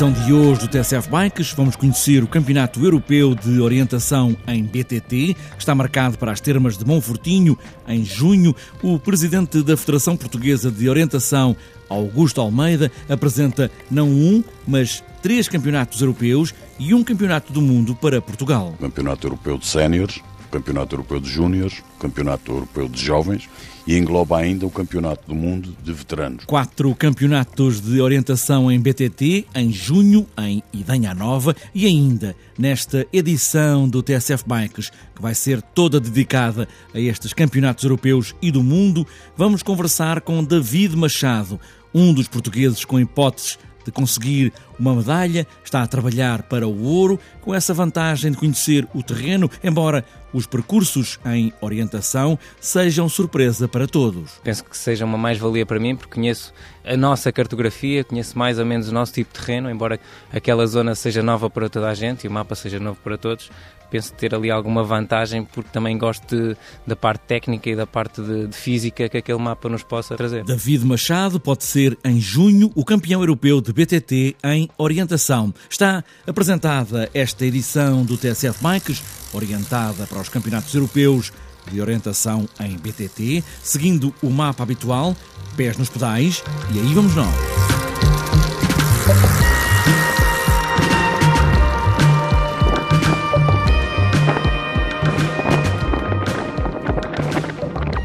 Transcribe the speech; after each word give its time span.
edição 0.00 0.24
de 0.24 0.32
hoje 0.32 0.60
do 0.62 0.68
TSF 0.68 1.10
Bikes, 1.10 1.52
vamos 1.52 1.76
conhecer 1.76 2.24
o 2.24 2.26
Campeonato 2.26 2.82
Europeu 2.82 3.34
de 3.34 3.60
Orientação 3.60 4.34
em 4.46 4.64
BTT, 4.64 5.34
que 5.34 5.58
está 5.58 5.74
marcado 5.74 6.16
para 6.16 6.32
as 6.32 6.40
termas 6.40 6.78
de 6.78 6.86
Monfortinho 6.86 7.58
em 7.86 8.02
junho. 8.02 8.56
O 8.82 8.98
presidente 8.98 9.62
da 9.62 9.76
Federação 9.76 10.16
Portuguesa 10.16 10.70
de 10.70 10.88
Orientação, 10.88 11.54
Augusto 11.86 12.40
Almeida, 12.40 12.90
apresenta 13.10 13.70
não 13.90 14.08
um, 14.08 14.42
mas 14.66 15.04
três 15.20 15.48
campeonatos 15.48 16.00
europeus 16.00 16.54
e 16.78 16.94
um 16.94 17.04
campeonato 17.04 17.52
do 17.52 17.60
mundo 17.60 17.94
para 17.94 18.22
Portugal. 18.22 18.74
Campeonato 18.80 19.26
Europeu 19.26 19.58
de 19.58 19.66
Séniores, 19.66 20.22
Campeonato 20.50 20.94
Europeu 20.94 21.20
de 21.20 21.28
Júniores, 21.28 21.82
Campeonato 21.98 22.52
Europeu 22.52 22.88
de 22.88 23.04
Jovens 23.04 23.50
e 23.90 23.98
engloba 23.98 24.38
ainda 24.38 24.64
o 24.64 24.70
Campeonato 24.70 25.26
do 25.26 25.34
Mundo 25.34 25.76
de 25.82 25.92
Veteranos. 25.92 26.44
Quatro 26.44 26.94
campeonatos 26.94 27.80
de 27.80 28.00
orientação 28.00 28.70
em 28.70 28.78
BTT, 28.78 29.46
em 29.52 29.72
junho, 29.72 30.28
em 30.38 30.62
Idanha 30.72 31.12
Nova 31.12 31.56
e 31.74 31.86
ainda 31.86 32.36
nesta 32.56 33.04
edição 33.12 33.88
do 33.88 34.00
TSF 34.00 34.44
Bikes, 34.46 34.90
que 35.12 35.20
vai 35.20 35.34
ser 35.34 35.60
toda 35.60 35.98
dedicada 35.98 36.68
a 36.94 37.00
estes 37.00 37.32
campeonatos 37.32 37.82
europeus 37.82 38.32
e 38.40 38.52
do 38.52 38.62
mundo, 38.62 39.04
vamos 39.36 39.60
conversar 39.60 40.20
com 40.20 40.44
David 40.44 40.94
Machado, 40.94 41.58
um 41.92 42.14
dos 42.14 42.28
portugueses 42.28 42.84
com 42.84 43.00
hipóteses 43.00 43.58
de 43.90 43.92
conseguir 43.92 44.52
uma 44.78 44.94
medalha, 44.94 45.46
está 45.62 45.82
a 45.82 45.86
trabalhar 45.86 46.42
para 46.44 46.66
o 46.66 46.82
ouro, 46.82 47.18
com 47.40 47.54
essa 47.54 47.74
vantagem 47.74 48.30
de 48.30 48.38
conhecer 48.38 48.86
o 48.94 49.02
terreno, 49.02 49.50
embora 49.62 50.04
os 50.32 50.46
percursos 50.46 51.18
em 51.26 51.52
orientação 51.60 52.38
sejam 52.60 53.08
surpresa 53.08 53.66
para 53.66 53.86
todos. 53.86 54.40
Penso 54.44 54.64
que 54.64 54.76
seja 54.76 55.04
uma 55.04 55.18
mais-valia 55.18 55.66
para 55.66 55.80
mim, 55.80 55.96
porque 55.96 56.14
conheço 56.14 56.54
a 56.84 56.96
nossa 56.96 57.32
cartografia, 57.32 58.04
conheço 58.04 58.38
mais 58.38 58.58
ou 58.58 58.64
menos 58.64 58.88
o 58.88 58.92
nosso 58.92 59.12
tipo 59.12 59.32
de 59.32 59.40
terreno, 59.40 59.68
embora 59.68 59.98
aquela 60.32 60.66
zona 60.66 60.94
seja 60.94 61.22
nova 61.22 61.50
para 61.50 61.68
toda 61.68 61.88
a 61.88 61.94
gente 61.94 62.24
e 62.24 62.28
o 62.28 62.30
mapa 62.30 62.54
seja 62.54 62.78
novo 62.78 62.98
para 63.02 63.18
todos, 63.18 63.50
penso 63.90 64.12
ter 64.12 64.34
ali 64.34 64.50
alguma 64.50 64.84
vantagem 64.84 65.44
porque 65.44 65.70
também 65.72 65.98
gosto 65.98 66.36
de, 66.36 66.56
da 66.86 66.94
parte 66.94 67.22
técnica 67.26 67.68
e 67.68 67.76
da 67.76 67.86
parte 67.86 68.22
de, 68.22 68.46
de, 68.46 68.56
física 68.56 69.08
que 69.08 69.18
aquele 69.18 69.38
mapa 69.38 69.68
nos 69.68 69.82
possa 69.82 70.16
trazer. 70.16 70.44
David 70.44 70.84
Machado 70.84 71.40
pode 71.40 71.64
ser 71.64 71.98
em 72.04 72.20
junho 72.20 72.70
o 72.74 72.84
campeão 72.84 73.20
europeu 73.20 73.60
de 73.60 73.72
BTT 73.72 74.36
em 74.44 74.68
orientação. 74.78 75.52
Está 75.68 76.04
apresentada 76.26 77.10
esta 77.12 77.44
edição 77.44 78.04
do 78.04 78.16
TSF 78.16 78.62
Bikes, 78.62 79.02
orientada 79.32 80.06
para 80.06 80.20
os 80.20 80.28
campeonatos 80.28 80.74
europeus 80.74 81.32
de 81.70 81.80
orientação 81.80 82.48
em 82.58 82.76
BTT, 82.76 83.44
seguindo 83.62 84.14
o 84.22 84.30
mapa 84.30 84.62
habitual, 84.62 85.16
pés 85.56 85.76
nos 85.76 85.88
pedais, 85.88 86.42
e 86.72 86.78
aí 86.78 86.94
vamos 86.94 87.14
nós. 87.14 87.99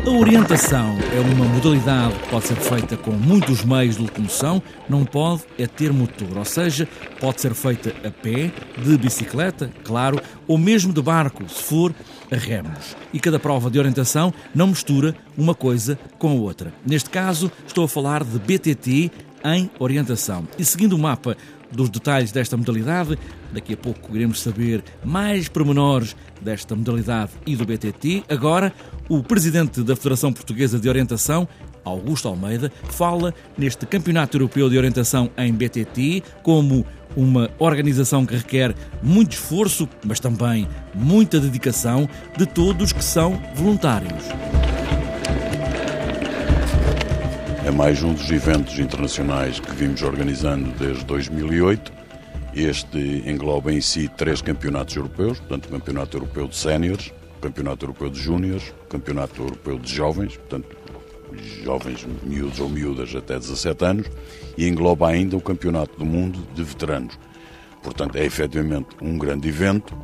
A 0.05 0.11
orientação 0.11 0.95
é 1.15 1.19
uma 1.19 1.45
modalidade 1.45 2.13
que 2.19 2.29
pode 2.29 2.45
ser 2.45 2.55
feita 2.57 2.95
com 2.95 3.09
muitos 3.09 3.65
meios 3.65 3.95
de 3.95 4.03
locomoção, 4.03 4.61
não 4.87 5.03
pode 5.03 5.41
é 5.57 5.65
ter 5.65 5.91
motor, 5.91 6.37
ou 6.37 6.45
seja, 6.45 6.87
pode 7.19 7.41
ser 7.41 7.55
feita 7.55 7.89
a 8.07 8.11
pé, 8.11 8.51
de 8.77 8.97
bicicleta, 8.99 9.71
claro, 9.83 10.21
ou 10.47 10.59
mesmo 10.59 10.93
de 10.93 11.01
barco, 11.01 11.49
se 11.49 11.63
for 11.63 11.91
a 12.31 12.35
remos. 12.35 12.95
E 13.11 13.19
cada 13.19 13.39
prova 13.39 13.71
de 13.71 13.79
orientação 13.79 14.31
não 14.53 14.67
mistura 14.67 15.15
uma 15.35 15.55
coisa 15.55 15.97
com 16.19 16.29
a 16.29 16.33
outra. 16.33 16.71
Neste 16.85 17.09
caso, 17.09 17.51
estou 17.65 17.85
a 17.85 17.89
falar 17.89 18.23
de 18.23 18.37
BTT 18.37 19.11
em 19.43 19.69
orientação. 19.79 20.47
E 20.57 20.65
seguindo 20.65 20.93
o 20.93 20.99
mapa 20.99 21.37
dos 21.75 21.89
detalhes 21.89 22.31
desta 22.31 22.57
modalidade. 22.57 23.17
Daqui 23.51 23.73
a 23.73 23.77
pouco 23.77 24.15
iremos 24.15 24.41
saber 24.41 24.83
mais 25.03 25.47
pormenores 25.47 26.15
desta 26.41 26.75
modalidade 26.75 27.31
e 27.45 27.55
do 27.55 27.65
BTT. 27.65 28.23
Agora, 28.29 28.73
o 29.09 29.21
presidente 29.21 29.81
da 29.83 29.95
Federação 29.95 30.33
Portuguesa 30.33 30.79
de 30.79 30.89
Orientação, 30.89 31.47
Augusto 31.83 32.27
Almeida, 32.27 32.71
fala 32.89 33.33
neste 33.57 33.85
Campeonato 33.85 34.37
Europeu 34.37 34.69
de 34.69 34.77
Orientação 34.77 35.29
em 35.37 35.53
BTT 35.53 36.23
como 36.41 36.85
uma 37.15 37.49
organização 37.59 38.25
que 38.25 38.35
requer 38.35 38.75
muito 39.01 39.33
esforço, 39.33 39.87
mas 40.03 40.19
também 40.19 40.67
muita 40.93 41.39
dedicação 41.39 42.09
de 42.37 42.45
todos 42.45 42.91
que 42.91 43.03
são 43.03 43.41
voluntários. 43.55 44.64
É 47.65 47.71
mais 47.71 48.03
um 48.03 48.13
dos 48.13 48.29
eventos 48.29 48.77
internacionais 48.77 49.59
que 49.59 49.71
vimos 49.73 50.03
organizando 50.03 50.69
desde 50.77 51.03
2008. 51.05 51.91
Este 52.53 53.23
engloba 53.25 53.73
em 53.73 53.81
si 53.81 54.07
três 54.07 54.39
campeonatos 54.39 54.95
europeus, 54.95 55.39
portanto, 55.39 55.65
o 55.65 55.69
Campeonato 55.69 56.15
Europeu 56.15 56.47
de 56.47 56.55
Séniores, 56.55 57.11
o 57.39 57.41
Campeonato 57.41 57.85
Europeu 57.85 58.11
de 58.11 58.21
Júniores, 58.21 58.71
o 58.83 58.87
Campeonato 58.87 59.41
Europeu 59.41 59.79
de 59.79 59.91
Jovens, 59.91 60.37
portanto, 60.37 60.77
jovens 61.63 62.05
miúdos 62.21 62.59
ou 62.59 62.69
miúdas 62.69 63.15
até 63.15 63.39
17 63.39 63.83
anos, 63.83 64.11
e 64.55 64.67
engloba 64.67 65.07
ainda 65.07 65.35
o 65.35 65.41
Campeonato 65.41 65.97
do 65.97 66.05
Mundo 66.05 66.47
de 66.53 66.63
Veteranos. 66.63 67.17
Portanto, 67.81 68.15
é 68.15 68.23
efetivamente 68.23 68.89
um 69.01 69.17
grande 69.17 69.47
evento. 69.47 69.97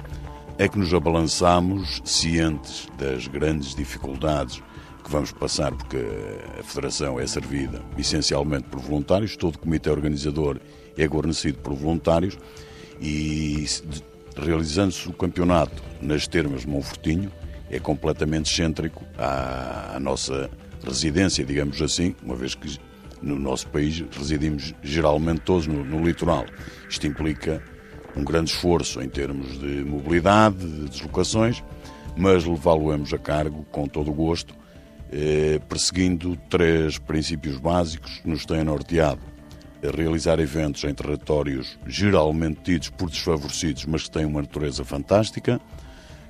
É 0.57 0.67
que 0.67 0.79
nos 0.79 0.91
abalançamos 0.91 2.01
cientes 2.05 2.87
das 2.97 3.27
grandes 3.27 3.75
dificuldades 3.75 4.63
que 5.01 5.11
vamos 5.11 5.31
passar, 5.31 5.71
porque 5.73 5.97
a 6.59 6.63
Federação 6.63 7.19
é 7.19 7.27
servida 7.27 7.81
essencialmente 7.97 8.63
por 8.69 8.79
voluntários, 8.79 9.35
todo 9.35 9.55
o 9.55 9.59
comitê 9.59 9.89
organizador 9.89 10.59
é 10.97 11.05
guarnecido 11.05 11.59
por 11.59 11.73
voluntários 11.73 12.37
e 12.99 13.65
realizando-se 14.35 15.07
o 15.09 15.13
campeonato 15.13 15.81
nas 16.01 16.27
termas 16.27 16.61
de 16.61 16.67
Monfortinho, 16.67 17.31
é 17.69 17.79
completamente 17.79 18.51
excêntrico 18.51 19.03
à, 19.17 19.95
à, 19.95 19.99
nossa 19.99 20.49
residência, 20.83 21.43
digamos 21.43 21.81
assim, 21.81 22.15
uma 22.21 22.35
vez 22.35 22.53
que 22.53 22.77
no 23.21 23.37
nosso 23.39 23.67
país 23.67 24.03
residimos 24.11 24.73
geralmente 24.81 25.41
todos 25.41 25.67
no, 25.67 25.83
no 25.83 26.03
litoral. 26.03 26.45
Isto 26.89 27.07
implica 27.07 27.63
um 28.15 28.23
grande 28.23 28.51
esforço 28.51 29.01
em 29.01 29.07
termos 29.07 29.57
de 29.59 29.83
mobilidade, 29.85 30.57
de 30.57 30.89
deslocações, 30.89 31.63
mas 32.17 32.43
levá-lo-emos 32.43 33.13
a 33.13 33.17
cargo 33.17 33.65
com 33.71 33.87
todo 33.87 34.11
o 34.11 34.13
gosto 34.13 34.60
eh, 35.11 35.59
perseguindo 35.67 36.37
três 36.49 36.97
princípios 36.97 37.57
básicos 37.57 38.19
que 38.19 38.29
nos 38.29 38.45
têm 38.45 38.63
norteado. 38.63 39.21
Realizar 39.81 40.39
eventos 40.39 40.83
em 40.83 40.93
territórios 40.93 41.77
geralmente 41.87 42.61
tidos 42.63 42.89
por 42.89 43.09
desfavorecidos, 43.09 43.85
mas 43.85 44.03
que 44.03 44.11
têm 44.11 44.25
uma 44.25 44.41
natureza 44.41 44.85
fantástica. 44.85 45.59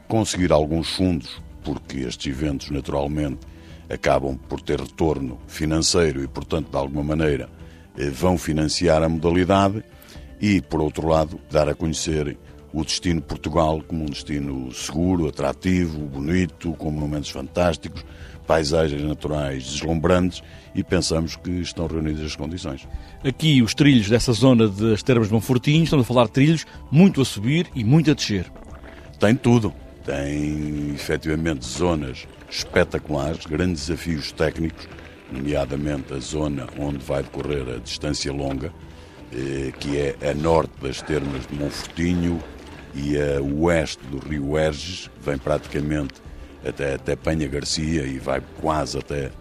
Conseguir 0.08 0.52
alguns 0.52 0.90
fundos, 0.96 1.42
porque 1.64 2.00
estes 2.00 2.32
eventos, 2.32 2.70
naturalmente, 2.70 3.40
acabam 3.90 4.38
por 4.38 4.62
ter 4.62 4.80
retorno 4.80 5.38
financeiro 5.48 6.24
e, 6.24 6.28
portanto, 6.28 6.70
de 6.72 6.78
alguma 6.78 7.04
maneira, 7.04 7.50
eh, 7.98 8.10
vão 8.10 8.38
financiar 8.38 9.04
a 9.04 9.10
modalidade. 9.10 9.84
E, 10.40 10.60
por 10.62 10.82
outro 10.82 11.08
lado, 11.08 11.40
dar 11.52 11.70
a 11.70 11.76
conhecer 11.76 12.38
o 12.74 12.84
destino 12.84 13.22
Portugal 13.22 13.82
como 13.86 14.04
um 14.04 14.08
destino 14.08 14.74
seguro, 14.74 15.28
atrativo, 15.28 16.00
bonito, 16.00 16.72
com 16.74 16.90
monumentos 16.90 17.30
fantásticos, 17.30 18.04
paisagens 18.48 19.02
naturais 19.02 19.64
deslumbrantes 19.64 20.44
e 20.74 20.84
pensamos 20.84 21.36
que 21.36 21.50
estão 21.50 21.88
reunidas 21.88 22.26
as 22.26 22.36
condições. 22.36 22.88
Aqui 23.24 23.62
os 23.62 23.74
trilhos 23.74 24.10
dessa 24.10 24.34
zona 24.34 24.68
das 24.68 25.04
Termas 25.04 25.28
de 25.28 25.34
Monfortinho, 25.34 25.84
estamos 25.84 26.06
a 26.06 26.08
falar 26.08 26.26
de 26.26 26.32
trilhos 26.32 26.66
muito 26.90 27.22
a 27.22 27.26
subir 27.26 27.68
e 27.76 27.84
muito 27.84 28.12
a 28.12 28.14
descer. 28.14 28.52
Tem 29.20 29.36
tudo. 29.36 29.74
Tem 30.06 30.92
efetivamente 30.96 31.66
zonas 31.66 32.28
espetaculares, 32.50 33.46
grandes 33.46 33.88
desafios 33.88 34.32
técnicos, 34.32 34.88
nomeadamente 35.32 36.14
a 36.14 36.20
zona 36.20 36.68
onde 36.78 36.98
vai 36.98 37.24
decorrer 37.24 37.76
a 37.76 37.78
distância 37.78 38.34
longa, 38.34 38.74
eh, 39.32 39.72
que 39.80 39.98
é 39.98 40.16
a 40.30 40.34
norte 40.34 40.74
das 40.82 41.02
termas 41.02 41.46
de 41.48 41.56
Monfortinho 41.56 42.42
e 42.94 43.16
a 43.18 43.42
oeste 43.42 44.04
do 44.08 44.18
rio 44.18 44.58
Erges, 44.58 45.10
vem 45.24 45.38
praticamente 45.38 46.16
até, 46.66 46.96
até 46.96 47.16
Penha 47.16 47.48
Garcia 47.48 48.04
e 48.04 48.20
vai 48.20 48.42
quase 48.60 48.98
até, 48.98 49.32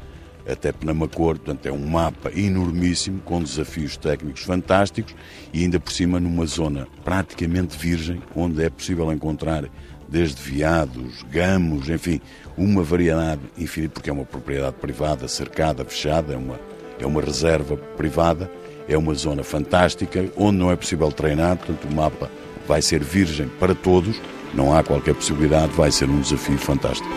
até 0.46 0.72
Penamacor. 0.72 1.36
Portanto, 1.36 1.66
é 1.66 1.72
um 1.72 1.86
mapa 1.86 2.30
enormíssimo, 2.34 3.20
com 3.20 3.42
desafios 3.42 3.96
técnicos 3.96 4.42
fantásticos 4.42 5.14
e 5.52 5.62
ainda 5.62 5.78
por 5.78 5.92
cima 5.92 6.18
numa 6.18 6.46
zona 6.46 6.86
praticamente 7.04 7.76
virgem, 7.76 8.22
onde 8.34 8.62
é 8.62 8.70
possível 8.70 9.12
encontrar 9.12 9.64
desde 10.08 10.42
veados, 10.42 11.24
gamos, 11.30 11.88
enfim, 11.88 12.20
uma 12.56 12.82
variedade 12.82 13.42
infinita, 13.56 13.94
porque 13.94 14.10
é 14.10 14.12
uma 14.12 14.24
propriedade 14.24 14.74
privada, 14.80 15.28
cercada, 15.28 15.84
fechada, 15.84 16.34
é 16.34 16.36
uma, 16.36 16.58
é 16.98 17.06
uma 17.06 17.22
reserva 17.22 17.76
privada, 17.76 18.50
é 18.88 18.98
uma 18.98 19.14
zona 19.14 19.44
fantástica, 19.44 20.28
onde 20.36 20.58
não 20.58 20.70
é 20.70 20.74
possível 20.74 21.12
treinar, 21.12 21.56
portanto 21.56 21.84
o 21.84 21.94
mapa 21.94 22.28
vai 22.66 22.82
ser 22.82 23.04
virgem 23.04 23.48
para 23.60 23.74
todos, 23.74 24.20
não 24.54 24.76
há 24.76 24.82
qualquer 24.82 25.14
possibilidade, 25.14 25.72
vai 25.72 25.90
ser 25.90 26.08
um 26.08 26.20
desafio 26.20 26.58
fantástico. 26.58 27.08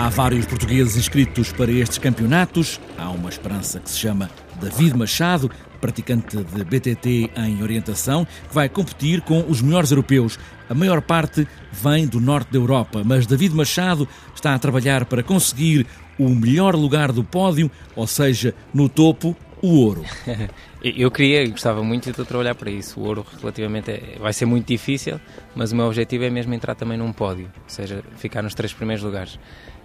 Há 0.00 0.08
vários 0.08 0.46
portugueses 0.46 0.96
inscritos 0.96 1.52
para 1.52 1.70
estes 1.70 1.98
campeonatos. 1.98 2.80
Há 2.96 3.10
uma 3.10 3.28
esperança 3.28 3.78
que 3.78 3.90
se 3.90 3.98
chama 3.98 4.30
David 4.58 4.96
Machado, 4.96 5.50
praticante 5.78 6.38
de 6.38 6.64
BTT 6.64 7.30
em 7.36 7.62
orientação, 7.62 8.24
que 8.24 8.54
vai 8.54 8.66
competir 8.66 9.20
com 9.20 9.44
os 9.46 9.60
melhores 9.60 9.90
europeus. 9.90 10.38
A 10.70 10.74
maior 10.74 11.02
parte 11.02 11.46
vem 11.70 12.06
do 12.06 12.18
norte 12.18 12.50
da 12.50 12.56
Europa, 12.56 13.02
mas 13.04 13.26
David 13.26 13.54
Machado 13.54 14.08
está 14.34 14.54
a 14.54 14.58
trabalhar 14.58 15.04
para 15.04 15.22
conseguir 15.22 15.86
o 16.18 16.30
melhor 16.30 16.74
lugar 16.74 17.12
do 17.12 17.22
pódio, 17.22 17.70
ou 17.94 18.06
seja, 18.06 18.54
no 18.72 18.88
topo, 18.88 19.36
o 19.60 19.84
ouro. 19.84 20.02
Eu 20.82 21.10
queria 21.10 21.42
e 21.42 21.48
gostava 21.48 21.82
muito 21.82 22.10
de 22.10 22.24
trabalhar 22.24 22.54
para 22.54 22.70
isso. 22.70 22.98
O 22.98 23.04
ouro 23.04 23.26
relativamente 23.38 23.90
é, 23.90 24.16
vai 24.18 24.32
ser 24.32 24.46
muito 24.46 24.66
difícil, 24.66 25.20
mas 25.54 25.72
o 25.72 25.76
meu 25.76 25.84
objetivo 25.84 26.24
é 26.24 26.30
mesmo 26.30 26.54
entrar 26.54 26.74
também 26.74 26.96
num 26.96 27.12
pódio, 27.12 27.52
ou 27.54 27.68
seja, 27.68 28.02
ficar 28.16 28.40
nos 28.40 28.54
três 28.54 28.72
primeiros 28.72 29.04
lugares. 29.04 29.38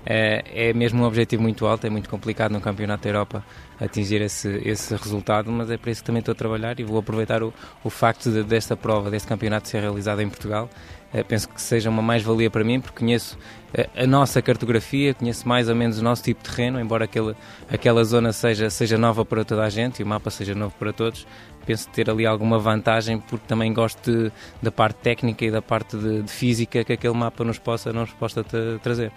É, 0.05 0.69
é 0.69 0.73
mesmo 0.73 1.01
um 1.01 1.05
objetivo 1.05 1.41
muito 1.41 1.65
alto, 1.65 1.87
é 1.87 1.89
muito 1.89 2.09
complicado 2.09 2.51
no 2.51 2.61
Campeonato 2.61 3.03
da 3.03 3.09
Europa 3.09 3.43
atingir 3.79 4.21
esse, 4.21 4.49
esse 4.63 4.95
resultado, 4.95 5.51
mas 5.51 5.69
é 5.71 5.77
para 5.77 5.91
isso 5.91 6.01
que 6.01 6.05
também 6.05 6.19
estou 6.19 6.31
a 6.31 6.35
trabalhar 6.35 6.79
e 6.79 6.83
vou 6.83 6.99
aproveitar 6.99 7.41
o, 7.43 7.53
o 7.83 7.89
facto 7.89 8.31
de, 8.31 8.43
desta 8.43 8.77
prova, 8.77 9.09
deste 9.09 9.27
campeonato 9.27 9.67
ser 9.67 9.81
realizado 9.81 10.21
em 10.21 10.29
Portugal. 10.29 10.69
É, 11.13 11.23
penso 11.23 11.47
que 11.47 11.61
seja 11.61 11.89
uma 11.89 12.01
mais-valia 12.01 12.49
para 12.49 12.63
mim, 12.63 12.81
porque 12.81 12.99
conheço 12.99 13.37
é, 13.73 13.89
a 13.95 14.05
nossa 14.05 14.41
cartografia, 14.41 15.13
conheço 15.13 15.47
mais 15.47 15.69
ou 15.69 15.75
menos 15.75 15.97
o 15.97 16.03
nosso 16.03 16.21
tipo 16.21 16.43
de 16.43 16.49
terreno, 16.49 16.79
embora 16.79 17.05
aquela, 17.05 17.35
aquela 17.69 18.03
zona 18.03 18.33
seja, 18.33 18.69
seja 18.69 18.97
nova 18.97 19.23
para 19.23 19.43
toda 19.45 19.63
a 19.63 19.69
gente 19.69 20.01
e 20.01 20.03
o 20.03 20.07
mapa 20.07 20.29
seja 20.29 20.53
novo 20.53 20.75
para 20.77 20.91
todos, 20.91 21.25
penso 21.65 21.89
ter 21.89 22.09
ali 22.09 22.25
alguma 22.25 22.59
vantagem 22.59 23.19
porque 23.19 23.47
também 23.47 23.73
gosto 23.73 24.11
de, 24.11 24.31
da 24.61 24.71
parte 24.71 24.97
técnica 24.97 25.45
e 25.45 25.51
da 25.51 25.61
parte 25.61 25.97
de, 25.97 26.23
de, 26.23 26.31
física 26.31 26.83
que 26.83 26.93
aquele 26.93 27.15
mapa 27.15 27.43
nos 27.43 27.59
possa, 27.59 27.91
nos 27.91 28.11
possa 28.11 28.43
trazer. 28.81 29.11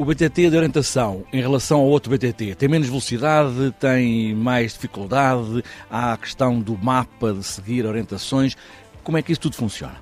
O 0.00 0.04
BTT 0.06 0.48
de 0.48 0.56
orientação 0.56 1.26
em 1.30 1.42
relação 1.42 1.80
ao 1.80 1.84
outro 1.84 2.10
BTT 2.10 2.54
tem 2.54 2.70
menos 2.70 2.88
velocidade, 2.88 3.70
tem 3.78 4.34
mais 4.34 4.72
dificuldade, 4.72 5.62
há 5.90 6.14
a 6.14 6.16
questão 6.16 6.58
do 6.58 6.74
mapa 6.78 7.34
de 7.34 7.44
seguir 7.44 7.84
orientações. 7.84 8.56
Como 9.04 9.18
é 9.18 9.22
que 9.22 9.30
isso 9.30 9.42
tudo 9.42 9.56
funciona? 9.56 10.00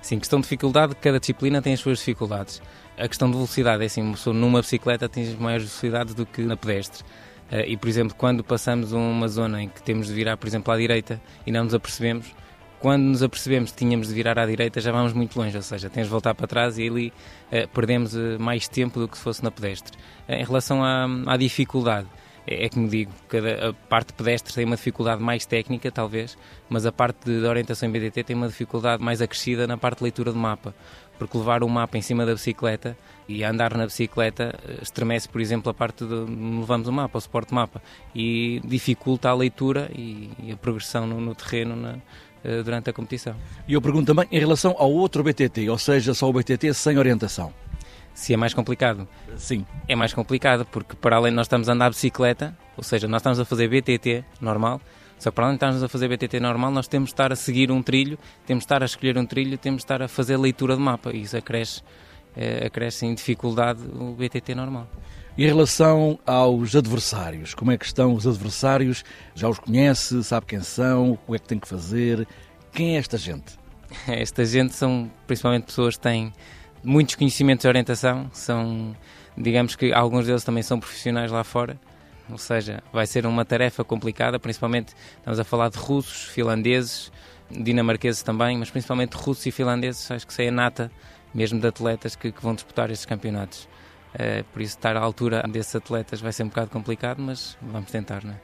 Sim, 0.00 0.18
questão 0.18 0.38
de 0.38 0.44
dificuldade, 0.44 0.94
cada 0.94 1.20
disciplina 1.20 1.60
tem 1.60 1.74
as 1.74 1.80
suas 1.80 1.98
dificuldades. 1.98 2.62
A 2.96 3.06
questão 3.06 3.28
de 3.28 3.34
velocidade 3.34 3.82
é 3.82 3.86
assim, 3.86 4.14
numa 4.32 4.62
bicicleta 4.62 5.06
tens 5.10 5.38
maiores 5.38 5.66
velocidades 5.66 6.14
do 6.14 6.24
que 6.24 6.40
na 6.40 6.56
pedestre. 6.56 7.04
Eh, 7.50 7.72
e, 7.72 7.76
por 7.76 7.86
exemplo, 7.86 8.14
quando 8.16 8.42
passamos 8.42 8.92
uma 8.92 9.28
zona 9.28 9.62
em 9.62 9.68
que 9.68 9.82
temos 9.82 10.06
de 10.06 10.14
virar, 10.14 10.38
por 10.38 10.46
exemplo, 10.46 10.72
à 10.72 10.76
direita 10.78 11.20
e 11.46 11.52
não 11.52 11.64
nos 11.64 11.74
apercebemos, 11.74 12.34
quando 12.80 13.02
nos 13.02 13.22
apercebemos 13.22 13.72
que 13.72 13.78
tínhamos 13.78 14.08
de 14.08 14.14
virar 14.14 14.38
à 14.38 14.46
direita, 14.46 14.80
já 14.80 14.92
vamos 14.92 15.12
muito 15.12 15.38
longe, 15.38 15.56
ou 15.56 15.62
seja, 15.62 15.90
tens 15.90 16.04
de 16.04 16.10
voltar 16.10 16.34
para 16.34 16.46
trás 16.46 16.78
e 16.78 16.86
ali 16.86 17.12
eh, 17.50 17.66
perdemos 17.66 18.14
eh, 18.14 18.38
mais 18.38 18.68
tempo 18.68 19.00
do 19.00 19.08
que 19.08 19.16
se 19.16 19.22
fosse 19.22 19.42
na 19.42 19.50
pedestre. 19.50 19.96
Eh, 20.28 20.40
em 20.40 20.44
relação 20.44 20.84
à, 20.84 21.06
à 21.26 21.36
dificuldade, 21.36 22.06
é, 22.46 22.66
é 22.66 22.68
como 22.68 22.88
digo, 22.88 23.12
cada, 23.28 23.70
a 23.70 23.72
parte 23.72 24.12
pedestre 24.12 24.54
tem 24.54 24.64
uma 24.64 24.76
dificuldade 24.76 25.22
mais 25.22 25.44
técnica, 25.44 25.90
talvez, 25.90 26.38
mas 26.68 26.86
a 26.86 26.92
parte 26.92 27.24
de, 27.24 27.40
de 27.40 27.46
orientação 27.46 27.88
em 27.88 27.92
BDT 27.92 28.22
tem 28.22 28.36
uma 28.36 28.48
dificuldade 28.48 29.02
mais 29.02 29.20
acrescida 29.20 29.66
na 29.66 29.76
parte 29.76 29.98
de 29.98 30.04
leitura 30.04 30.32
do 30.32 30.38
mapa, 30.38 30.72
porque 31.18 31.36
levar 31.36 31.64
o 31.64 31.68
mapa 31.68 31.98
em 31.98 32.02
cima 32.02 32.24
da 32.24 32.32
bicicleta 32.32 32.96
e 33.28 33.42
andar 33.42 33.76
na 33.76 33.86
bicicleta 33.86 34.54
estremece, 34.80 35.28
por 35.28 35.40
exemplo, 35.40 35.68
a 35.68 35.74
parte 35.74 36.04
de 36.04 36.14
levamos 36.14 36.86
o 36.86 36.92
mapa, 36.92 37.18
o 37.18 37.20
suporte 37.20 37.52
mapa, 37.52 37.82
e 38.14 38.60
dificulta 38.64 39.28
a 39.28 39.34
leitura 39.34 39.90
e, 39.92 40.30
e 40.44 40.52
a 40.52 40.56
progressão 40.56 41.06
no, 41.08 41.20
no 41.20 41.34
terreno 41.34 41.74
na, 41.74 41.96
durante 42.64 42.90
a 42.90 42.92
competição. 42.92 43.34
E 43.66 43.74
eu 43.74 43.82
pergunto 43.82 44.14
também 44.14 44.28
em 44.30 44.38
relação 44.38 44.74
ao 44.78 44.90
outro 44.92 45.22
BTT, 45.22 45.68
ou 45.68 45.78
seja, 45.78 46.14
só 46.14 46.28
o 46.28 46.32
BTT 46.32 46.72
sem 46.74 46.98
orientação. 46.98 47.52
Se 48.14 48.34
é 48.34 48.36
mais 48.36 48.52
complicado? 48.52 49.06
Sim. 49.36 49.64
É 49.86 49.94
mais 49.94 50.12
complicado, 50.12 50.64
porque 50.66 50.96
para 50.96 51.16
além 51.16 51.30
de 51.30 51.36
nós 51.36 51.46
estamos 51.46 51.68
a 51.68 51.72
andar 51.72 51.86
a 51.86 51.90
bicicleta, 51.90 52.56
ou 52.76 52.82
seja, 52.82 53.06
nós 53.06 53.20
estamos 53.20 53.38
a 53.38 53.44
fazer 53.44 53.68
BTT 53.68 54.24
normal, 54.40 54.80
só 55.18 55.30
que 55.30 55.34
para 55.34 55.44
além 55.44 55.54
de 55.54 55.56
estarmos 55.56 55.82
a 55.82 55.88
fazer 55.88 56.08
BTT 56.08 56.40
normal, 56.40 56.70
nós 56.70 56.88
temos 56.88 57.10
de 57.10 57.14
estar 57.14 57.32
a 57.32 57.36
seguir 57.36 57.70
um 57.70 57.82
trilho, 57.82 58.18
temos 58.46 58.62
de 58.62 58.66
estar 58.66 58.82
a 58.82 58.86
escolher 58.86 59.18
um 59.18 59.26
trilho, 59.26 59.58
temos 59.58 59.78
de 59.78 59.84
estar 59.84 60.02
a 60.02 60.08
fazer 60.08 60.36
leitura 60.36 60.74
de 60.74 60.82
mapa, 60.82 61.12
e 61.12 61.22
isso 61.22 61.36
acresce, 61.36 61.82
é, 62.36 62.66
acresce 62.66 63.06
em 63.06 63.14
dificuldade 63.14 63.80
o 63.82 64.14
BTT 64.14 64.54
normal. 64.54 64.88
Em 65.38 65.46
relação 65.46 66.18
aos 66.26 66.74
adversários, 66.74 67.54
como 67.54 67.70
é 67.70 67.78
que 67.78 67.84
estão 67.84 68.12
os 68.12 68.26
adversários? 68.26 69.04
Já 69.36 69.48
os 69.48 69.60
conhece? 69.60 70.24
Sabe 70.24 70.46
quem 70.46 70.60
são? 70.62 71.12
O 71.12 71.16
que 71.16 71.36
é 71.36 71.38
que 71.38 71.46
tem 71.46 71.60
que 71.60 71.68
fazer? 71.68 72.26
Quem 72.72 72.96
é 72.96 72.98
esta 72.98 73.16
gente? 73.16 73.56
Esta 74.08 74.44
gente 74.44 74.74
são 74.74 75.08
principalmente 75.28 75.66
pessoas 75.66 75.94
que 75.94 76.02
têm 76.02 76.32
muitos 76.82 77.14
conhecimentos 77.14 77.62
de 77.62 77.68
orientação, 77.68 78.28
são, 78.32 78.96
digamos 79.36 79.76
que 79.76 79.92
alguns 79.92 80.26
deles 80.26 80.42
também 80.42 80.64
são 80.64 80.80
profissionais 80.80 81.30
lá 81.30 81.44
fora, 81.44 81.78
ou 82.28 82.36
seja, 82.36 82.82
vai 82.92 83.06
ser 83.06 83.24
uma 83.24 83.44
tarefa 83.44 83.84
complicada, 83.84 84.40
principalmente 84.40 84.92
estamos 85.18 85.38
a 85.38 85.44
falar 85.44 85.70
de 85.70 85.78
russos, 85.78 86.24
finlandeses, 86.24 87.12
dinamarqueses 87.48 88.24
também, 88.24 88.58
mas 88.58 88.72
principalmente 88.72 89.14
russos 89.14 89.46
e 89.46 89.52
finlandeses, 89.52 90.10
acho 90.10 90.26
que 90.26 90.32
isso 90.32 90.42
é 90.42 90.48
a 90.48 90.52
nata 90.52 90.90
mesmo 91.32 91.60
de 91.60 91.66
atletas 91.68 92.16
que, 92.16 92.32
que 92.32 92.42
vão 92.42 92.56
disputar 92.56 92.90
estes 92.90 93.06
campeonatos. 93.06 93.68
Uh, 94.14 94.44
por 94.52 94.62
isso, 94.62 94.76
estar 94.76 94.96
à 94.96 95.00
altura 95.00 95.42
desses 95.48 95.74
atletas 95.76 96.20
vai 96.20 96.32
ser 96.32 96.42
um 96.42 96.48
bocado 96.48 96.70
complicado, 96.70 97.20
mas 97.20 97.56
vamos 97.60 97.90
tentar, 97.90 98.24
não 98.24 98.32
é? 98.32 98.40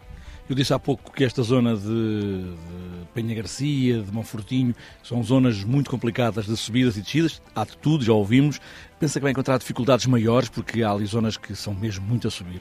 Eu 0.49 0.55
disse 0.55 0.75
há 0.75 0.79
pouco 0.79 1.11
que 1.11 1.25
esta 1.25 1.43
zona 1.43 1.75
de, 1.75 1.87
de 1.87 3.07
Penha 3.15 3.35
Garcia, 3.35 4.03
de 4.03 4.13
Monfortinho, 4.13 4.75
são 5.03 5.23
zonas 5.23 5.65
muito 5.65 5.91
complicadas 5.91 6.45
de 6.45 6.55
subidas 6.55 6.99
e 6.99 7.01
descidas. 7.01 7.41
Há 7.55 7.65
de 7.65 7.79
tudo, 7.79 8.05
já 8.05 8.13
ouvimos. 8.13 8.61
Pensa 9.01 9.19
que 9.19 9.23
vai 9.23 9.33
encontrar 9.33 9.57
dificuldades 9.59 10.05
maiores 10.05 10.51
porque 10.51 10.83
há 10.83 10.91
ali 10.91 11.07
zonas 11.07 11.39
que 11.39 11.57
são 11.57 11.73
mesmo 11.73 12.07
muito 12.07 12.29
a 12.29 12.31
subir. 12.31 12.61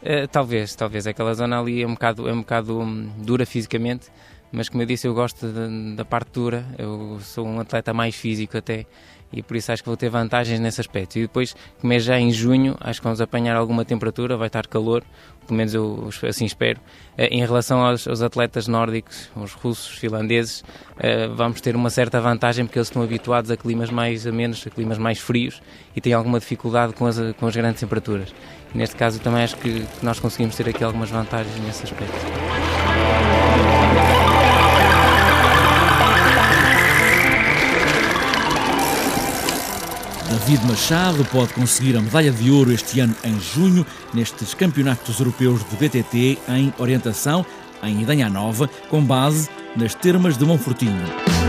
Uh, 0.00 0.28
talvez, 0.30 0.76
talvez. 0.76 1.08
Aquela 1.08 1.34
zona 1.34 1.60
ali 1.60 1.82
é 1.82 1.86
um 1.86 1.94
bocado, 1.94 2.28
é 2.28 2.32
um 2.32 2.38
bocado 2.38 2.78
um, 2.78 3.10
dura 3.18 3.44
fisicamente, 3.44 4.06
mas 4.52 4.68
como 4.68 4.80
eu 4.80 4.86
disse, 4.86 5.08
eu 5.08 5.12
gosto 5.12 5.48
de, 5.48 5.96
da 5.96 6.04
parte 6.04 6.30
dura. 6.30 6.64
Eu 6.78 7.18
sou 7.20 7.48
um 7.48 7.58
atleta 7.58 7.92
mais 7.92 8.14
físico 8.14 8.56
até 8.56 8.86
e 9.32 9.42
por 9.42 9.56
isso 9.56 9.70
acho 9.72 9.82
que 9.82 9.88
vou 9.88 9.96
ter 9.96 10.08
vantagens 10.08 10.58
nesse 10.60 10.80
aspecto. 10.80 11.18
E 11.18 11.22
depois, 11.22 11.54
como 11.80 11.92
é 11.92 11.98
já 11.98 12.18
em 12.18 12.32
junho, 12.32 12.76
acho 12.80 13.00
que 13.00 13.04
vamos 13.04 13.20
apanhar 13.20 13.56
alguma 13.56 13.84
temperatura, 13.84 14.36
vai 14.36 14.48
estar 14.48 14.66
calor, 14.66 15.04
pelo 15.46 15.56
menos 15.56 15.74
eu 15.74 16.08
assim 16.28 16.44
espero. 16.44 16.80
Eh, 17.16 17.28
em 17.28 17.40
relação 17.40 17.84
aos, 17.84 18.06
aos 18.06 18.22
atletas 18.22 18.66
nórdicos, 18.66 19.30
os 19.36 19.52
russos, 19.52 19.98
finlandeses, 19.98 20.64
eh, 20.98 21.28
vamos 21.28 21.60
ter 21.60 21.76
uma 21.76 21.90
certa 21.90 22.20
vantagem 22.20 22.64
porque 22.64 22.78
eles 22.78 22.88
estão 22.88 23.02
habituados 23.02 23.50
a 23.50 23.56
climas 23.56 23.90
mais 23.90 24.26
a 24.26 24.32
menos, 24.32 24.66
a 24.66 24.70
climas 24.70 24.98
mais 24.98 25.18
frios 25.18 25.62
e 25.94 26.00
têm 26.00 26.12
alguma 26.12 26.38
dificuldade 26.38 26.92
com 26.92 27.06
as, 27.06 27.18
com 27.38 27.46
as 27.46 27.56
grandes 27.56 27.80
temperaturas. 27.80 28.34
E 28.74 28.78
neste 28.78 28.96
caso 28.96 29.20
também 29.20 29.42
acho 29.42 29.56
que 29.56 29.84
nós 30.02 30.20
conseguimos 30.20 30.56
ter 30.56 30.68
aqui 30.68 30.84
algumas 30.84 31.10
vantagens 31.10 31.58
nesse 31.60 31.84
aspecto. 31.84 32.69
David 40.30 40.64
Machado 40.64 41.24
pode 41.24 41.52
conseguir 41.52 41.96
a 41.96 42.00
medalha 42.00 42.30
de 42.30 42.52
ouro 42.52 42.72
este 42.72 43.00
ano 43.00 43.16
em 43.24 43.38
junho 43.40 43.84
nestes 44.14 44.54
campeonatos 44.54 45.18
europeus 45.18 45.60
de 45.68 45.74
BTT 45.74 46.38
em 46.48 46.72
orientação 46.78 47.44
em 47.82 48.02
Idanha 48.02 48.28
Nova, 48.28 48.70
com 48.88 49.02
base 49.02 49.48
nas 49.76 49.92
termas 49.92 50.38
de 50.38 50.44
Monfortinho. 50.44 51.39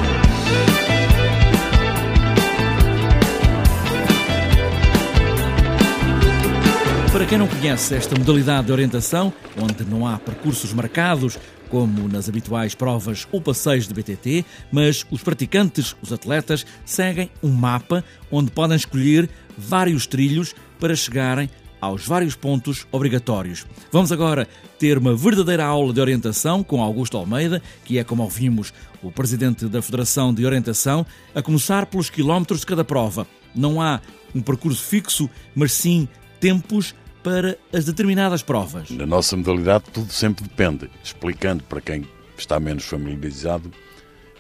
Para 7.22 7.30
quem 7.30 7.38
não 7.38 7.48
conhece 7.48 7.94
esta 7.94 8.18
modalidade 8.18 8.66
de 8.66 8.72
orientação, 8.72 9.32
onde 9.56 9.86
não 9.86 10.08
há 10.08 10.18
percursos 10.18 10.74
marcados, 10.74 11.38
como 11.70 12.08
nas 12.08 12.28
habituais 12.28 12.74
provas 12.74 13.28
ou 13.32 13.40
passeios 13.40 13.88
de 13.88 13.94
BTT, 13.94 14.44
mas 14.72 15.06
os 15.12 15.22
praticantes, 15.22 15.96
os 16.02 16.12
atletas, 16.12 16.66
seguem 16.84 17.30
um 17.44 17.52
mapa 17.52 18.04
onde 18.32 18.50
podem 18.50 18.76
escolher 18.76 19.30
vários 19.56 20.08
trilhos 20.08 20.56
para 20.80 20.96
chegarem 20.96 21.48
aos 21.80 22.08
vários 22.08 22.34
pontos 22.34 22.88
obrigatórios. 22.92 23.68
Vamos 23.92 24.12
agora 24.12 24.48
ter 24.80 24.98
uma 24.98 25.16
verdadeira 25.16 25.64
aula 25.64 25.94
de 25.94 26.02
orientação 26.02 26.64
com 26.64 26.82
Augusto 26.82 27.18
Almeida, 27.18 27.62
que 27.86 28.00
é, 28.00 28.04
como 28.04 28.24
ouvimos, 28.24 28.74
o 29.04 29.12
presidente 29.12 29.68
da 29.68 29.84
Federação 29.84 30.34
de 30.34 30.44
Orientação, 30.44 31.06
a 31.36 31.42
começar 31.44 31.86
pelos 31.86 32.10
quilómetros 32.10 32.62
de 32.62 32.66
cada 32.66 32.84
prova. 32.84 33.28
Não 33.54 33.80
há 33.80 34.02
um 34.34 34.42
percurso 34.42 34.84
fixo, 34.84 35.30
mas 35.54 35.72
sim 35.72 36.10
tempos 36.40 36.96
para 37.24 37.58
as 37.74 37.86
determinadas 37.86 38.42
provas? 38.42 38.90
Na 38.90 39.06
nossa 39.06 39.38
modalidade, 39.38 39.86
tudo 39.94 40.12
sempre 40.12 40.44
depende. 40.44 40.90
Explicando 41.04 41.64
para 41.64 41.82
quem 41.82 42.08
está 42.38 42.60
menos 42.60 42.84
familiarizado, 42.86 43.72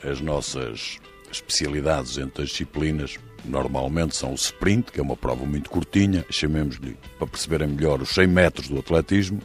as 0.03 0.19
nossas 0.19 0.97
especialidades 1.31 2.17
entre 2.17 2.43
as 2.43 2.49
disciplinas 2.49 3.17
normalmente 3.45 4.15
são 4.15 4.31
o 4.31 4.35
sprint, 4.35 4.91
que 4.91 4.99
é 4.99 5.03
uma 5.03 5.15
prova 5.15 5.45
muito 5.45 5.69
curtinha, 5.69 6.25
chamemos-lhe, 6.29 6.97
para 7.17 7.27
perceberem 7.27 7.67
melhor, 7.67 8.01
os 8.01 8.09
100 8.09 8.27
metros 8.27 8.67
do 8.67 8.79
atletismo. 8.79 9.39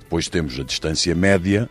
Depois 0.00 0.28
temos 0.28 0.58
a 0.58 0.62
distância 0.62 1.14
média, 1.14 1.68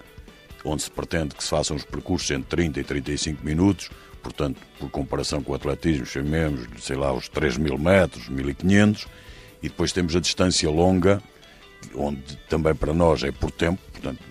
onde 0.66 0.84
se 0.84 0.92
pretende 0.92 1.36
que 1.36 1.44
se 1.44 1.50
façam 1.50 1.76
os 1.76 1.86
percursos 1.86 2.30
entre 2.32 2.50
30 2.50 2.80
e 2.80 2.84
35 2.84 3.46
minutos, 3.46 3.90
portanto, 4.22 4.60
por 4.80 4.90
comparação 4.90 5.42
com 5.42 5.52
o 5.52 5.56
atletismo, 5.56 6.06
chamemos-lhe, 6.06 6.82
sei 6.82 6.96
lá, 6.96 7.14
os 7.14 7.30
3 7.30 7.58
mil 7.58 7.78
metros, 7.78 8.28
1500 8.30 9.08
E 9.62 9.70
depois 9.70 9.92
temos 9.92 10.16
a 10.16 10.20
distância 10.20 10.70
longa, 10.70 11.22
onde 11.96 12.36
também 12.50 12.74
para 12.74 12.94
nós 12.94 13.24
é 13.24 13.32
por 13.32 13.52
tempo, 13.52 13.82
portanto, 13.92 14.22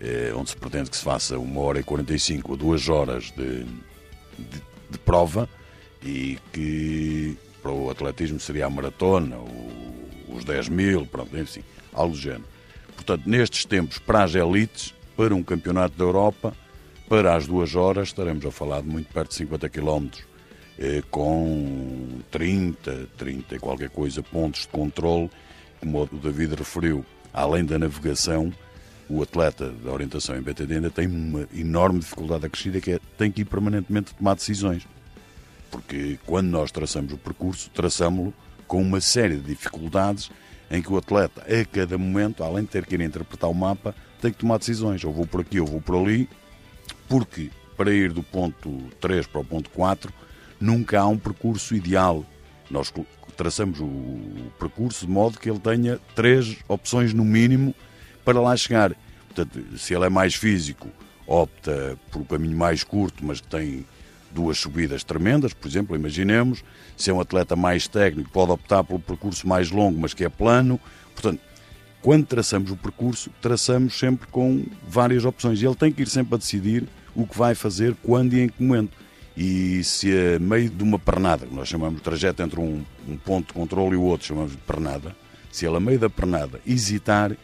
é, 0.00 0.32
onde 0.34 0.50
se 0.50 0.56
pretende 0.56 0.90
que 0.90 0.96
se 0.96 1.04
faça 1.04 1.38
uma 1.38 1.60
hora 1.60 1.80
e 1.80 1.82
45 1.82 2.52
ou 2.52 2.56
duas 2.56 2.88
horas 2.88 3.30
de, 3.36 3.64
de, 3.64 4.62
de 4.90 4.98
prova 4.98 5.48
e 6.02 6.38
que 6.52 7.36
para 7.62 7.72
o 7.72 7.90
atletismo 7.90 8.40
seria 8.40 8.66
a 8.66 8.70
maratona, 8.70 9.36
os 10.28 10.44
10 10.44 10.68
mil, 10.68 11.06
pronto, 11.06 11.36
enfim, 11.36 11.62
algo 11.92 12.14
do 12.14 12.20
género. 12.20 12.44
Portanto, 12.94 13.22
nestes 13.26 13.64
tempos, 13.64 13.98
para 13.98 14.24
as 14.24 14.34
elites, 14.34 14.94
para 15.16 15.34
um 15.34 15.42
campeonato 15.42 15.96
da 15.96 16.04
Europa, 16.04 16.54
para 17.08 17.34
as 17.34 17.46
duas 17.46 17.74
horas, 17.74 18.08
estaremos 18.08 18.44
a 18.46 18.50
falar 18.50 18.82
de 18.82 18.88
muito 18.88 19.12
perto 19.12 19.30
de 19.30 19.36
50 19.36 19.68
km, 19.68 20.08
eh, 20.08 20.22
com 21.10 22.20
30, 22.30 23.08
30 23.16 23.56
e 23.56 23.58
qualquer 23.58 23.90
coisa, 23.90 24.22
pontos 24.22 24.62
de 24.62 24.68
controle, 24.68 25.30
como 25.78 26.02
o 26.02 26.18
David 26.18 26.54
referiu, 26.54 27.04
além 27.32 27.64
da 27.64 27.78
navegação, 27.78 28.52
o 29.08 29.22
atleta 29.22 29.70
da 29.70 29.90
orientação 29.90 30.36
em 30.36 30.40
BTD 30.40 30.74
ainda 30.76 30.90
tem 30.90 31.06
uma 31.06 31.46
enorme 31.54 31.98
dificuldade 31.98 32.46
acrescida 32.46 32.80
que 32.80 32.92
é 32.92 33.00
tem 33.18 33.30
que 33.30 33.42
ir 33.42 33.44
permanentemente 33.44 34.14
tomar 34.14 34.34
decisões. 34.34 34.86
Porque 35.70 36.18
quando 36.24 36.48
nós 36.48 36.70
traçamos 36.70 37.12
o 37.12 37.18
percurso, 37.18 37.70
traçamos-lo 37.70 38.32
com 38.66 38.80
uma 38.80 39.00
série 39.00 39.36
de 39.36 39.54
dificuldades 39.54 40.30
em 40.70 40.80
que 40.80 40.92
o 40.92 40.96
atleta, 40.96 41.42
a 41.42 41.64
cada 41.64 41.98
momento, 41.98 42.44
além 42.44 42.64
de 42.64 42.70
ter 42.70 42.86
que 42.86 42.94
ir 42.94 43.00
interpretar 43.00 43.50
o 43.50 43.54
mapa, 43.54 43.94
tem 44.20 44.30
que 44.32 44.38
tomar 44.38 44.58
decisões. 44.58 45.02
Ou 45.04 45.12
vou 45.12 45.26
por 45.26 45.40
aqui 45.40 45.58
ou 45.58 45.66
vou 45.66 45.80
por 45.80 45.96
ali, 45.96 46.28
porque 47.08 47.50
para 47.76 47.92
ir 47.92 48.12
do 48.12 48.22
ponto 48.22 48.70
3 49.00 49.26
para 49.26 49.40
o 49.40 49.44
ponto 49.44 49.70
4 49.70 50.12
nunca 50.60 51.00
há 51.00 51.06
um 51.06 51.18
percurso 51.18 51.74
ideal. 51.74 52.24
Nós 52.70 52.92
traçamos 53.36 53.80
o 53.80 54.50
percurso 54.58 55.06
de 55.06 55.10
modo 55.10 55.38
que 55.38 55.48
ele 55.48 55.58
tenha 55.58 55.98
três 56.14 56.58
opções 56.68 57.14
no 57.14 57.24
mínimo 57.24 57.74
para 58.24 58.40
lá 58.40 58.56
chegar. 58.56 58.94
Portanto, 59.26 59.78
se 59.78 59.94
ele 59.94 60.04
é 60.04 60.08
mais 60.10 60.34
físico, 60.34 60.88
opta 61.26 61.98
por 62.10 62.20
um 62.20 62.24
caminho 62.24 62.56
mais 62.56 62.84
curto, 62.84 63.24
mas 63.24 63.40
que 63.40 63.48
tem 63.48 63.86
duas 64.30 64.58
subidas 64.58 65.02
tremendas, 65.02 65.52
por 65.52 65.66
exemplo, 65.68 65.96
imaginemos. 65.96 66.62
Se 66.96 67.10
é 67.10 67.14
um 67.14 67.20
atleta 67.20 67.56
mais 67.56 67.88
técnico, 67.88 68.30
pode 68.30 68.52
optar 68.52 68.84
pelo 68.84 69.00
percurso 69.00 69.48
mais 69.48 69.70
longo, 69.70 69.98
mas 69.98 70.14
que 70.14 70.24
é 70.24 70.28
plano. 70.28 70.78
Portanto, 71.14 71.40
quando 72.02 72.26
traçamos 72.26 72.70
o 72.70 72.76
percurso, 72.76 73.30
traçamos 73.40 73.98
sempre 73.98 74.26
com 74.28 74.64
várias 74.86 75.24
opções. 75.24 75.60
E 75.60 75.66
ele 75.66 75.74
tem 75.74 75.92
que 75.92 76.02
ir 76.02 76.08
sempre 76.08 76.34
a 76.34 76.38
decidir 76.38 76.86
o 77.14 77.26
que 77.26 77.36
vai 77.36 77.54
fazer, 77.54 77.96
quando 78.02 78.34
e 78.34 78.40
em 78.40 78.48
que 78.48 78.62
momento. 78.62 78.96
E 79.42 79.82
se 79.82 80.12
a 80.12 80.38
meio 80.38 80.68
de 80.68 80.84
uma 80.84 80.98
pernada, 80.98 81.48
nós 81.50 81.66
chamamos 81.66 81.96
de 81.96 82.02
trajeto 82.02 82.42
entre 82.42 82.60
um, 82.60 82.84
um 83.08 83.16
ponto 83.16 83.46
de 83.46 83.54
controle 83.54 83.94
e 83.94 83.96
o 83.96 84.02
outro, 84.02 84.26
chamamos 84.26 84.52
de 84.52 84.58
pernada, 84.58 85.16
se 85.50 85.64
ele 85.64 85.78
a 85.78 85.80
meio 85.80 85.98
da 85.98 86.10
pernada 86.10 86.60
hesitar, 86.66 87.34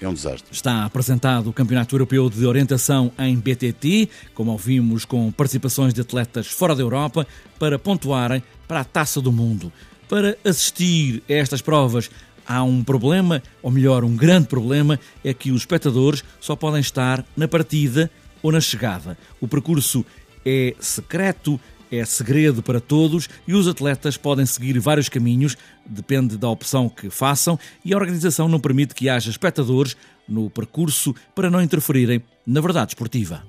é 0.00 0.08
um 0.08 0.14
desastre. 0.14 0.46
Está 0.52 0.84
apresentado 0.84 1.50
o 1.50 1.52
Campeonato 1.52 1.92
Europeu 1.92 2.30
de 2.30 2.46
Orientação 2.46 3.10
em 3.18 3.36
BTT, 3.36 4.08
como 4.32 4.52
ouvimos, 4.52 5.04
com 5.04 5.32
participações 5.32 5.92
de 5.92 6.02
atletas 6.02 6.46
fora 6.46 6.72
da 6.72 6.82
Europa 6.82 7.26
para 7.58 7.80
pontuarem 7.80 8.40
para 8.68 8.78
a 8.78 8.84
Taça 8.84 9.20
do 9.20 9.32
Mundo. 9.32 9.72
Para 10.08 10.38
assistir 10.44 11.20
a 11.28 11.32
estas 11.32 11.60
provas, 11.60 12.12
há 12.46 12.62
um 12.62 12.84
problema, 12.84 13.42
ou 13.60 13.72
melhor, 13.72 14.04
um 14.04 14.14
grande 14.14 14.46
problema, 14.46 15.00
é 15.24 15.34
que 15.34 15.50
os 15.50 15.62
espectadores 15.62 16.22
só 16.40 16.54
podem 16.54 16.80
estar 16.80 17.26
na 17.36 17.48
partida 17.48 18.08
ou 18.40 18.52
na 18.52 18.60
chegada. 18.60 19.18
O 19.40 19.48
percurso 19.48 20.04
é 20.44 20.74
secreto, 20.78 21.60
é 21.90 22.04
segredo 22.04 22.62
para 22.62 22.80
todos 22.80 23.28
e 23.46 23.54
os 23.54 23.68
atletas 23.68 24.16
podem 24.16 24.46
seguir 24.46 24.78
vários 24.78 25.08
caminhos, 25.08 25.56
depende 25.86 26.36
da 26.36 26.48
opção 26.48 26.88
que 26.88 27.10
façam, 27.10 27.58
e 27.84 27.92
a 27.92 27.96
organização 27.96 28.48
não 28.48 28.60
permite 28.60 28.94
que 28.94 29.08
haja 29.08 29.30
espectadores 29.30 29.96
no 30.28 30.50
percurso 30.50 31.14
para 31.34 31.50
não 31.50 31.62
interferirem 31.62 32.22
na 32.46 32.60
verdade 32.60 32.92
esportiva. 32.92 33.42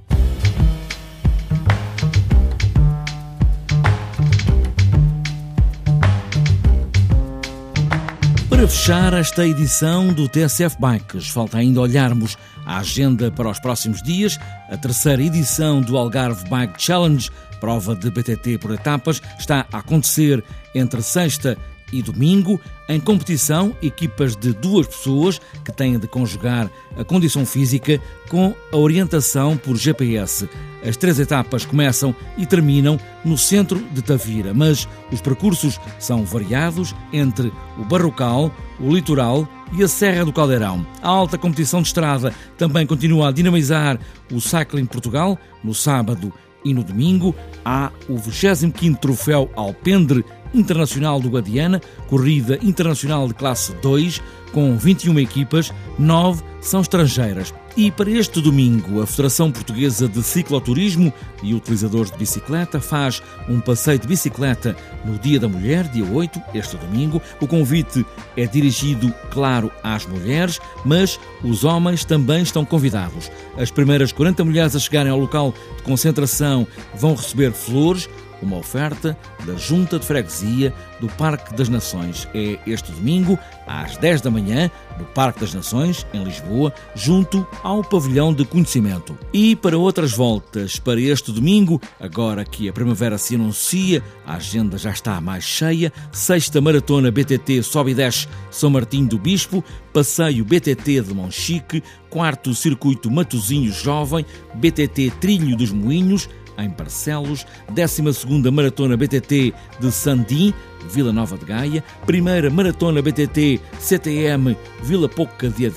Para 8.55 8.69
fechar 8.69 9.13
esta 9.13 9.45
edição 9.45 10.13
do 10.13 10.29
TSF 10.29 10.77
Bikes, 10.79 11.27
falta 11.27 11.57
ainda 11.57 11.81
olharmos 11.81 12.37
a 12.65 12.77
agenda 12.77 13.29
para 13.29 13.49
os 13.49 13.59
próximos 13.59 14.01
dias. 14.01 14.39
A 14.69 14.77
terceira 14.77 15.21
edição 15.21 15.81
do 15.81 15.97
Algarve 15.97 16.47
Bike 16.49 16.81
Challenge, 16.81 17.29
prova 17.59 17.93
de 17.93 18.09
BTT 18.09 18.59
por 18.59 18.73
etapas, 18.73 19.21
está 19.37 19.65
a 19.73 19.79
acontecer 19.79 20.41
entre 20.73 21.01
sexta 21.01 21.57
e 21.95 22.01
domingo, 22.01 22.59
em 22.89 22.99
competição, 22.99 23.75
equipas 23.81 24.35
de 24.35 24.51
duas 24.51 24.85
pessoas 24.85 25.39
que 25.63 25.71
têm 25.71 25.97
de 25.97 26.07
conjugar 26.07 26.69
a 26.97 27.03
condição 27.05 27.45
física 27.45 28.01
com 28.29 28.53
a 28.71 28.77
orientação 28.77 29.55
por 29.55 29.77
GPS. 29.77 30.49
As 30.85 30.97
três 30.97 31.19
etapas 31.19 31.65
começam 31.65 32.13
e 32.37 32.45
terminam 32.45 32.99
no 33.23 33.37
centro 33.37 33.79
de 33.91 34.01
Tavira, 34.01 34.53
mas 34.53 34.87
os 35.11 35.21
percursos 35.21 35.79
são 35.97 36.25
variados 36.25 36.93
entre 37.13 37.51
o 37.77 37.85
Barrocal, 37.85 38.51
o 38.79 38.93
Litoral 38.93 39.47
e 39.73 39.81
a 39.81 39.87
Serra 39.87 40.25
do 40.25 40.33
Caldeirão. 40.33 40.85
A 41.01 41.07
alta 41.07 41.37
competição 41.37 41.81
de 41.81 41.87
estrada 41.87 42.33
também 42.57 42.85
continua 42.85 43.29
a 43.29 43.31
dinamizar 43.31 43.97
o 44.31 44.41
Cycling 44.41 44.85
Portugal 44.85 45.39
no 45.63 45.73
sábado 45.73 46.31
e 46.65 46.73
no 46.73 46.83
domingo 46.83 47.33
há 47.63 47.91
o 48.09 48.15
25º 48.15 48.97
Troféu 48.97 49.49
Alpendre 49.55 50.25
Internacional 50.55 51.19
do 51.19 51.29
Guadiana, 51.29 51.81
corrida 52.07 52.57
internacional 52.63 53.27
de 53.27 53.33
classe 53.33 53.73
2, 53.81 54.21
com 54.53 54.77
21 54.77 55.19
equipas, 55.19 55.73
9 55.99 56.41
são 56.61 56.81
estrangeiras. 56.81 57.53
E 57.77 57.91
para 57.91 58.09
este 58.09 58.39
domingo, 58.39 59.01
a 59.01 59.05
Federação 59.05 59.51
Portuguesa 59.51 60.07
de 60.07 60.23
Cicloturismo 60.23 61.13
e 61.43 61.53
Utilizadores 61.53 62.09
de 62.09 62.17
Bicicleta 62.17 62.79
faz 62.79 63.21
um 63.49 63.59
passeio 63.59 63.99
de 63.99 64.07
bicicleta 64.07 64.77
no 65.03 65.19
Dia 65.19 65.41
da 65.41 65.49
Mulher, 65.49 65.89
dia 65.89 66.05
8, 66.05 66.41
este 66.53 66.77
domingo. 66.77 67.21
O 67.41 67.47
convite 67.47 68.05
é 68.37 68.45
dirigido, 68.47 69.13
claro, 69.29 69.69
às 69.83 70.05
mulheres, 70.05 70.61
mas 70.85 71.19
os 71.43 71.65
homens 71.65 72.05
também 72.05 72.41
estão 72.43 72.63
convidados. 72.63 73.29
As 73.57 73.69
primeiras 73.69 74.13
40 74.13 74.45
mulheres 74.45 74.73
a 74.73 74.79
chegarem 74.79 75.11
ao 75.11 75.19
local 75.19 75.53
de 75.75 75.83
concentração 75.83 76.65
vão 76.95 77.13
receber 77.13 77.51
flores, 77.51 78.07
uma 78.41 78.57
oferta 78.57 79.17
da 79.45 79.55
Junta 79.55 79.99
de 79.99 80.05
Freguesia 80.05 80.73
do 80.99 81.07
Parque 81.09 81.53
das 81.55 81.69
Nações. 81.69 82.27
É 82.33 82.57
este 82.65 82.91
domingo, 82.91 83.37
às 83.67 83.97
10 83.97 84.21
da 84.21 84.31
manhã, 84.31 84.69
no 84.97 85.05
Parque 85.05 85.41
das 85.41 85.53
Nações, 85.53 86.05
em 86.13 86.23
Lisboa, 86.23 86.73
junto 86.95 87.45
ao 87.63 87.83
Pavilhão 87.83 88.33
de 88.33 88.45
Conhecimento. 88.45 89.17
E 89.33 89.55
para 89.55 89.77
outras 89.77 90.13
voltas, 90.13 90.79
para 90.79 90.99
este 90.99 91.31
domingo, 91.31 91.81
agora 91.99 92.45
que 92.45 92.69
a 92.69 92.73
primavera 92.73 93.17
se 93.17 93.35
anuncia, 93.35 94.03
a 94.25 94.35
agenda 94.35 94.77
já 94.77 94.91
está 94.91 95.19
mais 95.19 95.43
cheia, 95.43 95.91
sexta 96.11 96.61
maratona 96.61 97.11
BTT 97.11 97.63
Sobe 97.63 97.91
e 97.91 97.95
Desce 97.95 98.27
São 98.49 98.69
Martinho 98.69 99.07
do 99.07 99.19
Bispo, 99.19 99.63
passeio 99.93 100.45
BTT 100.45 101.01
de 101.01 101.13
Monchique, 101.13 101.83
quarto 102.09 102.53
circuito 102.53 103.11
Matozinho 103.11 103.71
Jovem, 103.71 104.25
BTT 104.53 105.11
Trilho 105.19 105.55
dos 105.55 105.71
Moinhos, 105.71 106.29
em 106.57 106.69
Barcelos, 106.69 107.45
12ª 107.73 108.51
Maratona 108.51 108.97
BTT 108.97 109.53
de 109.79 109.91
Sandim, 109.91 110.53
Vila 110.89 111.11
Nova 111.11 111.37
de 111.37 111.45
Gaia, 111.45 111.83
primeira 112.05 112.49
Maratona 112.49 113.01
BTT 113.01 113.59
CTM 113.79 114.55
Vila 114.83 115.09
Pouca 115.09 115.49
de 115.49 115.71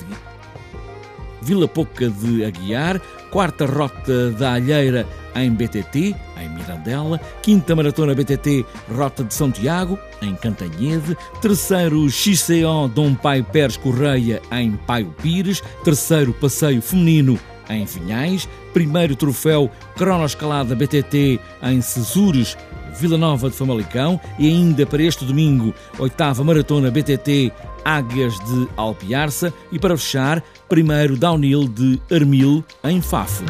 Vila 1.41 1.67
Pouca 1.67 2.09
de 2.09 2.43
Aguiar, 2.43 3.01
quarta 3.31 3.65
Rota 3.65 4.31
da 4.31 4.53
Alheira 4.53 5.07
em 5.35 5.51
BTT, 5.51 6.15
em 6.37 6.49
Mirandela, 6.49 7.19
quinta 7.41 7.75
Maratona 7.75 8.13
BTT 8.13 8.65
Rota 8.95 9.23
de 9.23 9.33
São 9.33 9.51
Tiago, 9.51 9.97
em 10.21 10.35
Cantanhede, 10.35 11.15
terceiro 11.41 12.09
XCO 12.09 12.89
Dom 12.93 13.15
Pai 13.15 13.43
Pérez 13.43 13.77
Correia, 13.77 14.41
em 14.51 14.71
Paio 14.71 15.13
Pires, 15.21 15.61
terceiro 15.83 16.33
Passeio 16.33 16.81
Feminino 16.81 17.39
em 17.69 17.85
Vinhais, 17.85 18.47
primeiro 18.73 19.15
troféu 19.15 19.69
cronoescalada 19.95 20.75
BTT 20.75 21.39
em 21.63 21.81
Cesures, 21.81 22.57
Vila 22.99 23.17
Nova 23.17 23.49
de 23.49 23.55
Famalicão. 23.55 24.19
E 24.37 24.47
ainda 24.47 24.85
para 24.85 25.03
este 25.03 25.25
domingo, 25.25 25.73
oitava 25.97 26.43
maratona 26.43 26.91
BTT 26.91 27.51
Águias 27.85 28.33
de 28.39 28.67
Alpiarça. 28.75 29.53
E 29.71 29.79
para 29.79 29.97
fechar, 29.97 30.43
primeiro 30.67 31.15
downhill 31.15 31.67
de 31.67 31.99
Armil 32.11 32.63
em 32.83 33.01
Fafo. 33.01 33.43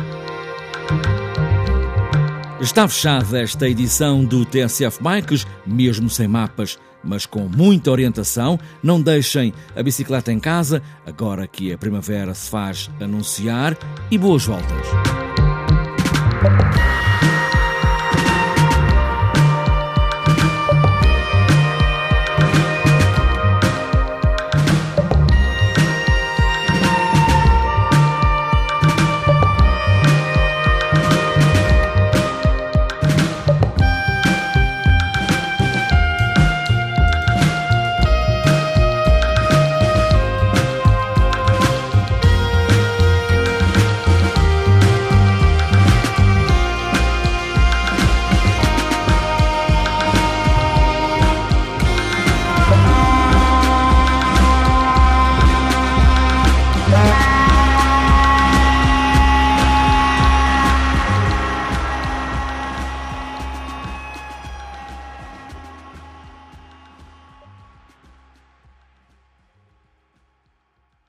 Está 2.62 2.88
fechada 2.88 3.42
esta 3.42 3.70
edição 3.70 4.26
do 4.26 4.46
TSF 4.46 5.02
Bikes, 5.02 5.48
mesmo 5.66 6.10
sem 6.10 6.28
mapas 6.28 6.78
mas 7.04 7.26
com 7.26 7.48
muita 7.48 7.92
orientação. 7.92 8.60
Não 8.84 9.02
deixem 9.02 9.54
a 9.76 9.82
bicicleta 9.82 10.32
em 10.32 10.40
casa, 10.40 10.82
agora 11.06 11.48
que 11.48 11.72
a 11.72 11.78
primavera 11.78 12.34
se 12.34 12.50
faz 12.50 12.90
anunciar. 13.00 13.78
E 14.12 14.18
boas 14.18 14.46
voltas! 14.46 15.19